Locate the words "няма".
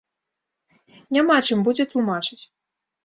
1.17-1.37